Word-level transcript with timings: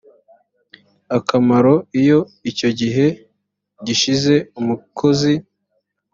akoramo 1.17 1.75
iyo 2.01 2.19
icyo 2.49 2.69
gihe 2.79 3.05
gishize 3.85 4.33
umukozi 4.59 5.33